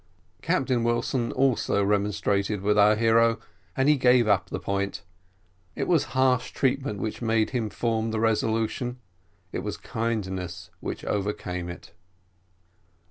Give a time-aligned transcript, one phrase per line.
[0.41, 3.37] Captain Wilson also remonstrated with our hero,
[3.77, 5.03] and he gave up the point.
[5.75, 8.97] It was harsh treatment which made him form the resolution,
[9.51, 11.91] it was kindness which overcame it.